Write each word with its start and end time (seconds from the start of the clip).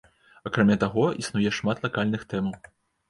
Акрамя 0.49 0.77
таго, 0.85 1.05
існуе 1.25 1.53
шмат 1.61 1.85
лакальных 1.87 2.21
тэмаў. 2.33 2.59